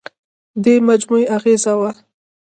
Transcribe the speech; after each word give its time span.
دې 0.63 0.75
مجموعې 0.87 1.25
اغېزه 1.37 1.73
وه. 1.79 1.91